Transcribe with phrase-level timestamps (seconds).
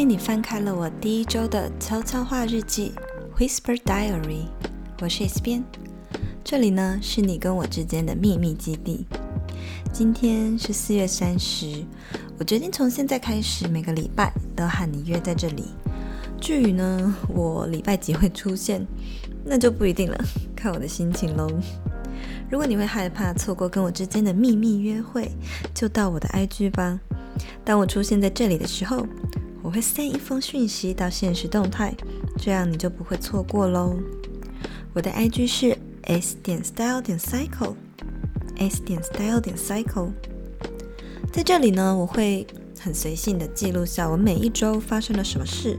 [0.00, 2.94] 欢迎你翻开了我第一周的悄悄话日记
[3.36, 4.46] （Whisper Diary）。
[5.02, 5.62] 我是 S 编，
[6.42, 9.04] 这里呢是你跟我之间的秘密基地。
[9.92, 11.84] 今天是四月三十，
[12.38, 15.64] 我决定从现在开始每个礼拜都和你约在这里。
[16.40, 18.82] 至于呢，我礼拜几会出现，
[19.44, 20.18] 那就不一定了，
[20.56, 21.46] 看我的心情喽。
[22.50, 25.30] 如果你会害怕错过跟我之间的秘密约会，
[25.74, 26.98] 就到我的 IG 吧。
[27.66, 29.06] 当我出现在这里的时候，
[29.62, 31.94] 我会 send 一封讯息到现实动态，
[32.38, 33.96] 这样你就不会错过喽。
[34.92, 40.10] 我的 IG 是 s 点 style 点 cycle，s 点 style 点 cycle。
[41.32, 42.46] 在这里呢，我会
[42.80, 45.78] 很随性的记录下我每一周发生了什么事，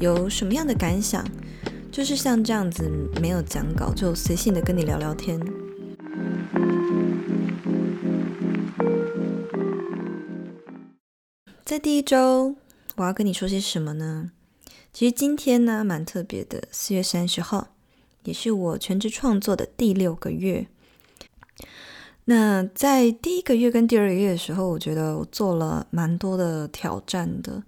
[0.00, 1.24] 有什么样的感想，
[1.92, 2.90] 就是像这样子
[3.20, 5.38] 没有讲稿就随性的跟你聊聊天。
[11.64, 12.56] 在第一周，
[12.96, 14.30] 我要跟你说些什么呢？
[14.92, 17.68] 其实今天呢，蛮特别的，四月三十号，
[18.24, 20.66] 也是我全职创作的第六个月。
[22.26, 27.62] 那在第一个月跟第二个月的时候，我觉得我做了蛮多的挑战的，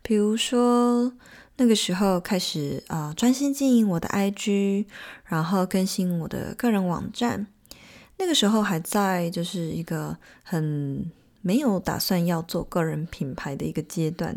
[0.00, 1.12] 比如说
[1.56, 4.86] 那个时候开始啊，专心经营我的 IG，
[5.24, 7.46] 然后更新我的个人网站。
[8.18, 11.10] 那个时候还在就是一个很。
[11.40, 14.36] 没有打算要做个人品牌的一个阶段，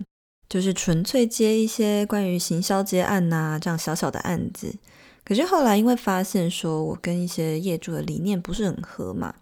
[0.52, 4.76] 就是纯粹接一些关于行销接案呐、这样小小的案子。
[5.24, 9.34] 可是后来因为发现说我跟一些业主的理念不是很合嘛，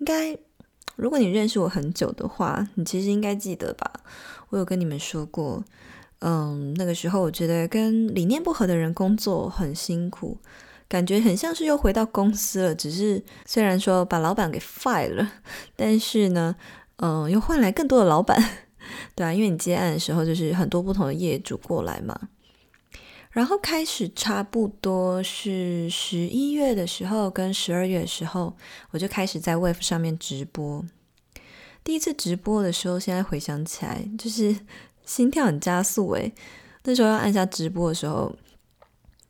[0.00, 0.36] 应该
[0.96, 3.90] 如果你认识我很久的话，你其实应该记得吧？
[4.50, 5.64] 我有跟你们说过，
[6.18, 10.36] 嗯，那个时候我觉得跟理念不合的人工作很辛苦，
[10.86, 15.26] 感觉很像是又回到公司了，只是虽然说把老板给 fire 了，
[15.74, 16.54] 但是呢。
[16.98, 18.40] 嗯，又换来更多的老板，
[19.14, 22.28] 对啊，因为你接案的时候就是很多不同的业主过来嘛。
[23.30, 28.56] 然后开始差不多是十一月的时候跟十二月的时候，
[28.92, 30.84] 我就开始在 Wave 上面直播。
[31.82, 34.56] 第一次直播的时候，现在回想起来，就是
[35.04, 36.32] 心跳很加速诶。
[36.84, 38.36] 那时候要按下直播的时候，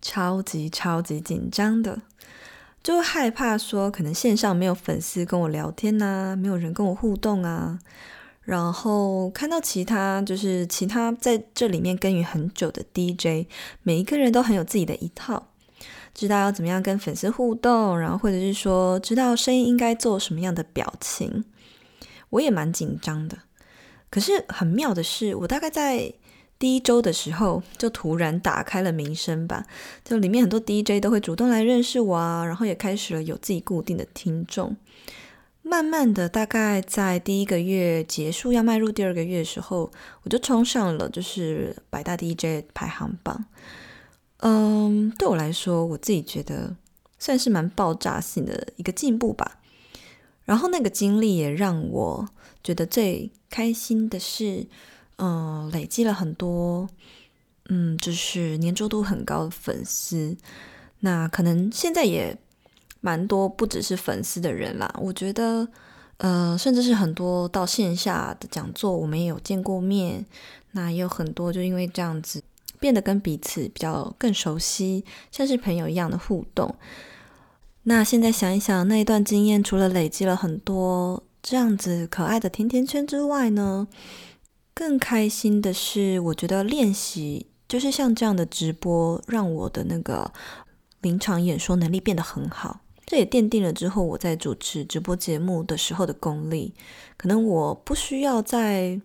[0.02, 2.02] 超级超级紧张的。
[2.82, 7.78] 就害怕说，可能线上没有粉丝跟我聊天呐、没有人跟我互动啊。
[8.44, 13.46] 然后看到其他，就是其他在这里面耕耘很久的 DJ，
[13.82, 15.48] 每一个人都很有自己的一套，
[16.14, 21.44] 知道要怎么样跟粉丝互动，然后或者是说知道声音应该做什么样的表情，
[22.30, 23.38] 我也蛮紧张的。
[24.10, 26.12] 可是很妙的是，我大概在。
[26.56, 29.66] 第一周的时候，就突然打开了名声吧，
[30.04, 34.74] 就里面很多 DJ 都会主动来认识我啊，然后也开始了有自己固定的听众。
[35.66, 39.90] 慢慢的，大概在第一个月结束要迈入第二个月的时候，
[40.22, 43.46] 我就冲上了就是百大 DJ 排行榜。
[44.38, 46.76] 嗯，对我来说，我自己觉得
[47.18, 49.60] 算是蛮爆炸性的一个进步吧。
[50.44, 52.28] 然后那个经历也让我
[52.62, 54.66] 觉得最开心的是。
[55.16, 56.88] 嗯，累积了很多，
[57.68, 60.36] 嗯，就是黏着度很高的粉丝。
[60.98, 62.36] 那可能现在也
[63.04, 64.90] 蛮多，不只是粉丝的人啦。
[64.98, 65.68] 我觉得，
[66.16, 70.24] 呃，甚至是很多到线下的讲座，我们也有见过面。
[70.72, 72.42] 那也有很多就因为这样子，
[72.80, 76.74] 变得跟彼此比较更熟悉，像是朋友一样的互动。
[77.82, 83.86] 那现在想一想，那一段经验，除了累积了很多这样子可爱的甜甜圈之外呢，
[84.72, 90.32] 更开心的是，我觉得练习就是像这样的直播，让我的那个
[91.02, 92.80] 临场演说能力变得很好。
[93.06, 96.74] 这也奠定了之后我在主持直播节目的时候的功力。
[97.16, 99.00] 可能我不需要在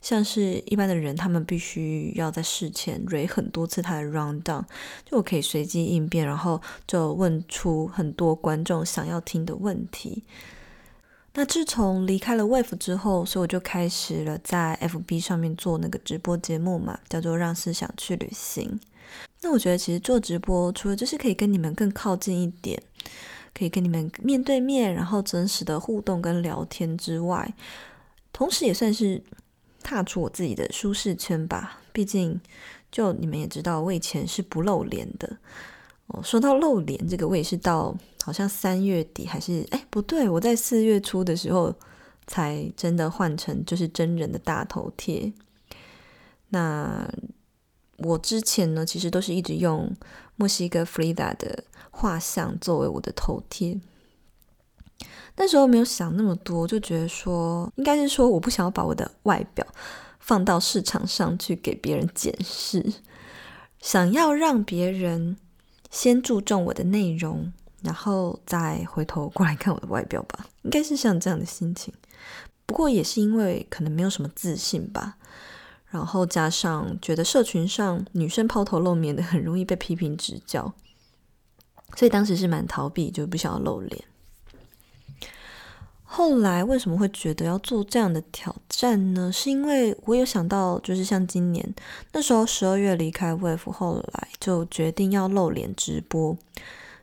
[0.00, 4.64] 像是一般的人，他们必须要在事前 RE 很多次他的 rundown，
[5.04, 10.24] 就我可以随机应变，然后就问出很多观众想要听的问题。
[11.34, 18.78] 那自从离开了 Wave 之后，所以我就开始了在 FB 上面做那个直播节目嘛，叫做《让思想去旅行》。
[19.40, 22.82] 那我觉得其实做直播，除了就是可以跟你们更靠近一点，
[23.54, 27.54] 可以跟你们面对面，然后真实的互动跟聊天之外，
[28.32, 29.22] 同时也算是
[29.82, 31.80] 踏出我自己的舒适圈吧。
[31.92, 32.40] 毕竟，
[32.90, 35.36] 就你们也知道，我以前是不露脸的。
[36.08, 37.96] 哦，说到露脸这个，我也是到。
[38.24, 41.74] 好像三月底还是哎，不对，我在四月初的时候
[42.28, 45.32] 才真的换成就是真人的大头贴。
[46.50, 47.04] 那
[48.02, 49.94] 我之前呢，其实都是一直用
[50.36, 53.80] 墨西哥 Frida 的画像作为我的头贴。
[55.36, 59.66] 那时候没有想那么多，就觉得说应该是说我不想要把我的外表
[60.20, 62.92] 放到市场上去给别人检视，
[63.80, 65.36] 想要让别人
[65.90, 67.52] 先注重我的内容，
[67.82, 71.92] 然后再回头过来看我的外表吧，应该是像这样的心情。
[72.66, 75.16] 不过也是因为可能没有什么自信吧，
[75.92, 80.72] 然后加上觉得社群上女生抛头露面的很容易被批评指教，
[81.94, 84.04] 所以当时是蛮逃避，就不想要露脸。
[86.02, 89.30] 后来为什么会觉得要做这样的挑战呢？
[89.32, 91.74] 是因为我有想到，就是像今年
[92.12, 96.36] 那时候十二月离开 Wave，后来就决定要露脸直播。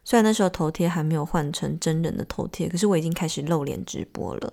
[0.09, 4.51] 虽然那时候头贴还没有换成真人的头贴，可是我已经开始露脸直播了。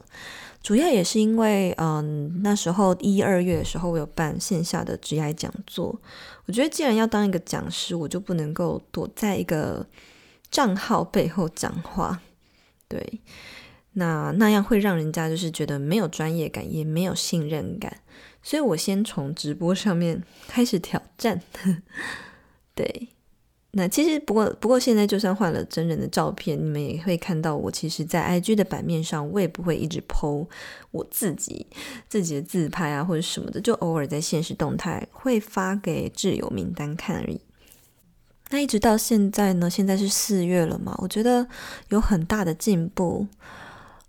[0.62, 5.98] 主要也是因为，嗯，那时候一二月的时候，我有办线下的职涯讲座。
[6.44, 9.86] 我觉得既然要当一个讲师，我就不能够躲在一个
[10.50, 12.20] 账号背后讲话，
[12.86, 13.22] 对。
[13.94, 18.02] 那那样会让人家就是觉得没有专业感，也没有信任感，
[18.42, 21.40] 所以我先从直播上面开始挑战。
[22.76, 23.08] 对，
[23.78, 30.46] 那其实不过不过现在就算换了真人的照片，你们也会看到我其实，在 IG 的版面上，我也不会一直 po
[30.90, 31.66] 我自己
[32.08, 37.38] 自己的自拍啊或者什么的，就偶尔在现实动态会发给挚友名单看而已。
[38.48, 41.46] 那一直到现在呢，现在是四月了嘛，我觉得
[41.90, 43.26] 有很大的进步。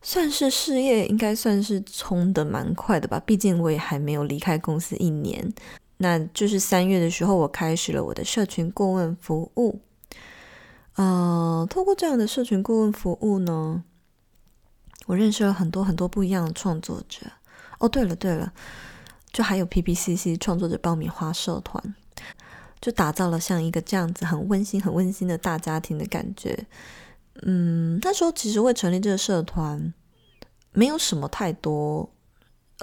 [0.02, 5.52] 算是事业应该算是冲得蛮快的吧，毕竟我也还没有离开公司一年。
[5.98, 9.82] 那就是三月的时候，我开始了我的社群顾问服务。
[10.96, 13.84] 呃，透过这样的社群顾问服务呢，
[15.06, 17.22] 我认识了很多很多不一样的创作者。
[17.80, 18.52] 哦，对了对了，
[19.32, 21.96] 就还有 PPCC 创作者爆米花社团，
[22.82, 26.66] 就打造了像一个这样子很温馨、很温馨的大家庭的感觉。
[27.44, 29.94] 嗯，那时候其实会成立这个社团，
[30.72, 32.10] 没有什么太多，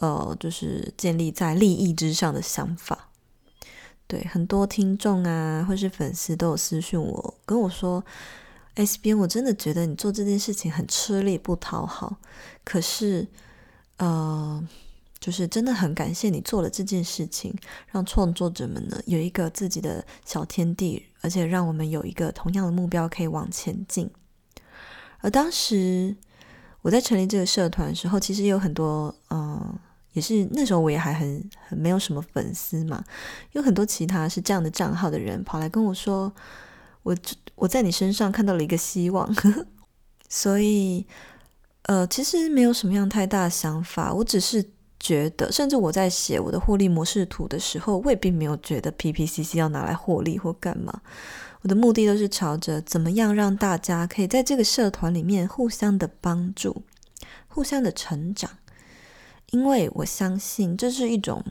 [0.01, 3.11] 呃，就是建立在利益之上的想法。
[4.07, 8.05] 对，很多听众啊，或是粉丝都有私讯我，跟我说
[8.75, 12.17] ：“S 编，我真的觉得你做这件事情很吃力不讨好，
[12.65, 13.27] 可是，
[13.97, 14.63] 呃，
[15.19, 17.57] 就是真的很感谢你做了这件事情，
[17.91, 24.11] 让创作者们呢有一个自己的小天地，而且让我们有一个同样的目标可以往前进。”
[25.21, 26.15] 而当时
[26.85, 29.75] 我在成立这个社团的时候，其实有很多，嗯、
[30.13, 33.03] 也是那时候我也还很很没有什么粉丝嘛，
[33.53, 36.31] 有很多其他是这样的账号的人跑来跟我说，
[37.03, 37.17] 我
[37.55, 39.35] 我在你身上看到了一个希望，
[40.29, 41.07] 所以，
[41.85, 44.63] 呃，其实没有什么样太大的想法，我只是
[44.99, 51.03] 觉得，甚至我在写我的获利模式图的时候，我也并没有觉得 PPCC 要拿来获利或干嘛。
[51.63, 56.83] 我的目的都是朝着怎么样让大家可以在这个社团里面互相的帮助、
[57.49, 58.51] 互相的成长，
[59.51, 61.43] 因为我相信这是一种，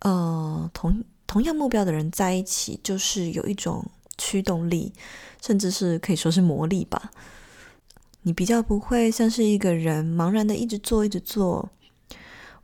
[0.00, 3.84] 呃，同同样目标的人在一起，就是有一种
[4.18, 4.92] 驱动力，
[5.40, 7.10] 甚至是可以说是魔力吧。
[8.22, 11.70] 你比较不会像是一个人茫然的一直做、一直做，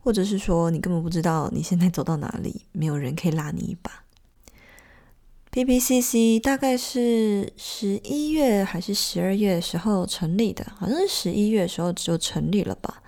[0.07, 4.05] 或者是说你根本不知道你现在走到哪里，没有人可以拉你一把。
[5.51, 13.03] PPCC 大概是十一月还是十二月的时候成立的，好像是十一月时候就成立了吧。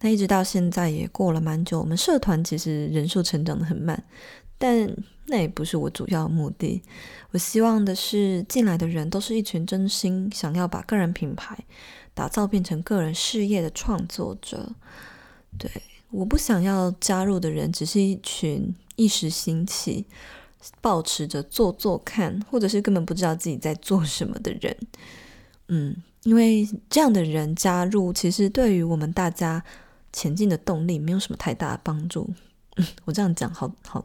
[0.00, 4.02] 那一直到现在也过了蛮久，我们社团其实人数成长的很慢，
[4.56, 4.90] 但
[5.26, 6.80] 那也不是我主要的目的。
[7.32, 11.58] 我希望的是进来的人都是一群真心想要把个人品牌
[12.14, 14.74] 打造变成个人事业的创作者。
[15.58, 15.70] 对，
[16.12, 20.06] 我不想要加入的人只是一群一时兴起。
[20.80, 24.76] 抱持着做做看，或者是根本不知道自己在做什么的人，
[25.66, 29.64] 嗯，因为这样的人加入，其实对于我们大家
[30.12, 32.30] 前进的动力没有什么太大的帮助。
[32.76, 34.04] 嗯，我这样讲好好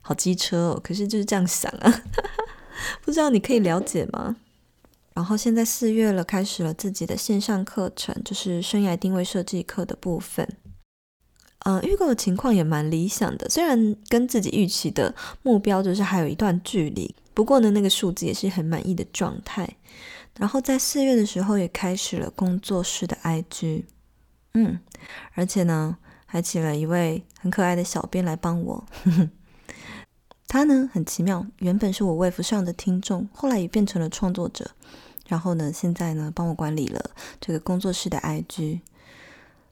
[0.00, 2.04] 好机车哦，可是就是这样想啊，
[3.02, 4.36] 不知道你可以了解吗？
[5.12, 10.48] 然后现在四月了，开始了自己的线上课程，就是生涯定位设计课的部分。
[11.68, 19.68] 嗯，预购的情况也蛮理想的，虽然跟自己预期的目标就是还有一段距离，不过呢，那个数字也是很满意的状态。
[20.38, 23.82] 然后在四月的时候也开始了工作室的 IG，
[24.54, 24.78] 嗯，
[25.34, 28.86] 而且呢，还请了一位很可爱的小编来帮我。
[30.46, 34.70] 他呢很奇妙，原本是我 Wave 上的听众，后来也变成了创作者，
[35.26, 38.82] 然后呢，现在呢帮我管理了这个工作室的 IG。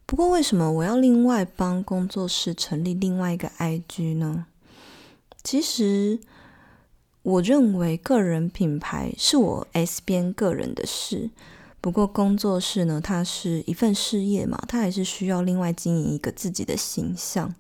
[0.07, 4.47] 不过，为什么我要另外帮工作室成立另外一个 IG 呢？
[5.43, 6.21] 其实，
[7.23, 11.31] 我认为个人品牌是我 S 边个人的事。
[11.81, 17.55] 不过，工作室呢，它是一份事业嘛，它还是需要另外经营一个自己的形象。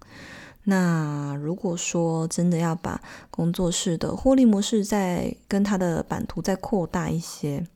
[0.64, 2.98] 那如果说真的要把
[3.30, 7.66] 工作室的获利模式再跟它的版图再扩大一些，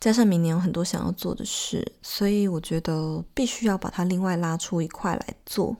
[0.00, 5.76] 加上明年有很多想要做的事，所以我觉得必须要把它另外拉出一块来做。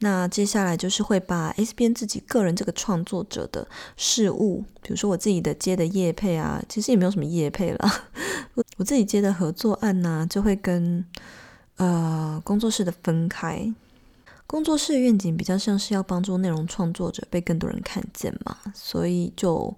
[0.00, 7.90] 那接下来就是会把 S 边自己个人这个创作者的事物，比如说我自己的接的业配啊，其实也没有什么业配了，
[8.76, 11.04] 我自己接的合作案呢、就会跟
[11.78, 13.74] 呃工作室的分开。
[14.46, 19.74] 工作室愿景比较像是要帮助内容创作者被更多人看见嘛，所以就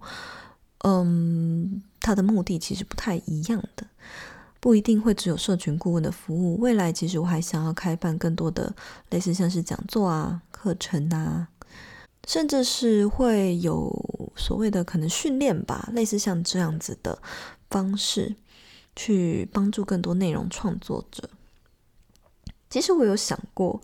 [0.84, 3.86] 嗯，它的目的其实不太一样的。
[4.62, 8.74] 不一定会只有社群顾问的服务，未来其实我还想要开办更多的
[9.08, 11.48] 类似像是讲座啊、课程啊，
[12.26, 13.90] 甚至是会有
[14.36, 17.18] 所谓的可能训练吧，类似像这样子的
[17.70, 18.36] 方式，
[18.94, 21.30] 去帮助更多内容创作者。
[22.68, 23.80] 其实我有想过，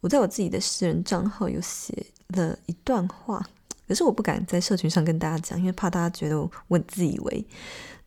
[0.00, 3.48] 我在我自己的私人账号有写了一段话，
[3.88, 7.44] 可是我不敢在社群上跟大家讲，因为怕大家觉得我自以为。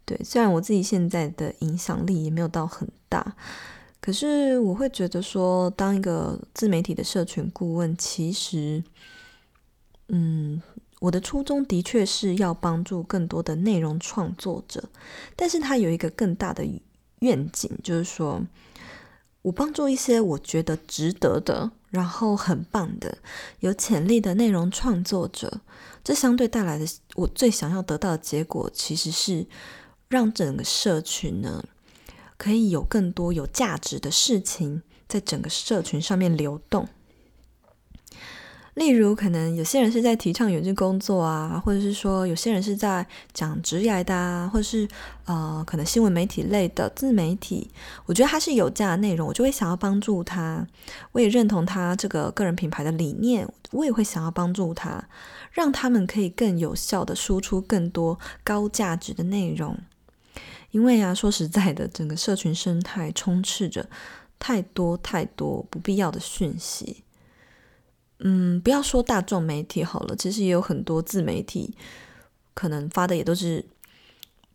[0.05, 3.35] 对，虽然我自己现在的影响力也没有到很大，
[4.00, 8.83] 可是我会觉得说，当一个自媒体的社群顾问，其实，
[10.09, 10.61] 嗯，
[11.00, 14.83] 我的初衷的确是要帮助更多的内容创作者，
[15.35, 16.65] 但是他有一个更大的
[17.19, 18.41] 愿景，就是说
[19.43, 23.17] 我帮助一些我觉得值得的，然后很棒的、
[23.60, 25.62] 有潜力的内容创作者，
[26.03, 29.48] 这相对带来的我最想要得到的结果，其实是。
[30.12, 31.63] 让整个社群呢，
[32.36, 36.89] 可以有更多有价值的事情在整个社群上面流动。
[38.81, 44.88] 例如，可能有些人是在提倡远距工作啊，或者是说有些人是在讲职业的啊，或者是
[45.25, 47.69] 呃，可能新闻媒体类的自媒体。
[48.07, 50.65] 我觉得他是有价的内容，我就会想要帮助他。
[51.11, 55.07] 我也认同他这个个人品牌的理念，我也会想要帮助他，
[55.51, 59.77] 让他们可以更有效的输出更多高价值的内容。
[60.71, 63.88] 因为啊，说实在的，整个社群生态充斥着
[64.39, 67.03] 太多太多不必要的讯息。
[68.23, 71.75] 嗯，不要说大众媒体好了，其实也有很多自媒体，
[72.53, 73.65] 可能发的也都是，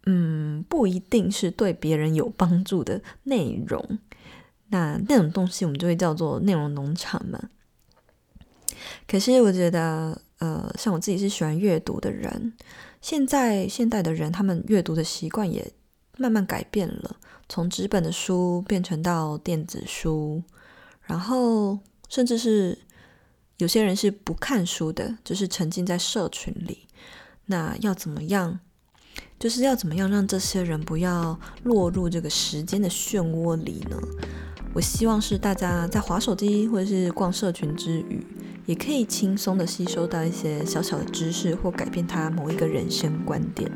[0.06, 3.98] 嗯，不一定是对别人有帮助的内容。
[4.68, 7.50] 那那种东西，我们就会叫做内容农场嘛。
[9.06, 12.52] 可是我觉得，呃，像我自己是喜欢阅读的人，
[13.00, 15.72] 现在现代的人，他们阅读的习惯也。
[16.18, 20.42] 慢慢改变了，从纸本的书变成到电子书，
[21.02, 22.78] 然后甚至是
[23.58, 26.86] 有些人是不看书的，就是沉浸在社群里。
[27.46, 28.60] 那要怎么样？
[29.38, 33.96] 就是要怎么样让这些人不要落入这个时间的漩涡里呢？
[34.74, 38.26] 我希望是大家在划手机或者是逛社群之余，
[38.66, 43.70] 也可以轻松的吸收到一些小小的知识，或改变他某一个人生观点。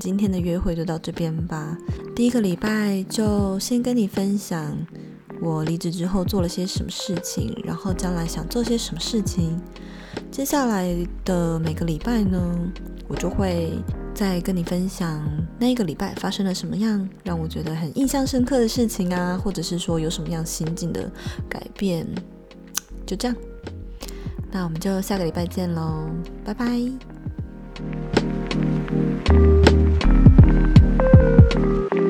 [0.00, 1.76] 今天的约会就到这边吧。
[2.16, 4.76] 第一个礼拜就先跟你分享
[5.40, 9.60] 我离职之后做了些什么事情，然后将来想做些什么事情。
[10.30, 12.58] 接下来的每个礼拜呢，
[13.06, 13.72] 我就会
[14.14, 15.22] 再跟你分享
[15.58, 21.10] 那一个礼拜发生了什么样让我觉得很印象深刻的事情啊，或者是说有什么样心境的
[21.48, 22.06] 改变。
[23.06, 23.36] 就这样，
[24.52, 26.08] 那我们就下个礼拜见喽，
[26.44, 28.39] 拜拜。
[29.30, 29.64] Thank
[31.94, 32.09] you.